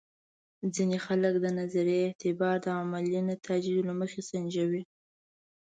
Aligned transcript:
ځینې 0.75 0.97
خلک 1.05 1.33
د 1.39 1.45
نظریې 1.59 2.01
اعتبار 2.07 2.55
د 2.65 2.67
عملي 2.79 3.19
نتایجو 3.31 3.85
له 3.87 3.93
مخې 3.99 4.21
سنجوي. 4.29 4.81